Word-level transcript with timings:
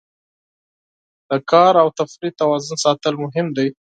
د 1.29 1.31
کار 1.51 1.73
او 1.83 1.87
تفریح 1.97 2.33
توازن 2.41 2.75
ساتل 2.83 3.13
مهم 3.23 3.47
دي. 3.57 3.67